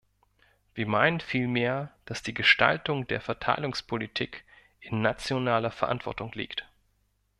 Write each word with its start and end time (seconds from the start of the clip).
Wir 0.73 0.87
meinen 0.87 1.19
vielmehr, 1.19 1.93
dass 2.05 2.23
die 2.23 2.33
Gestaltung 2.33 3.05
der 3.05 3.21
Verteilungspolitik 3.21 4.43
in 4.79 5.03
nationaler 5.03 5.69
Verantwortung 5.69 6.31
liegt. 6.31 6.65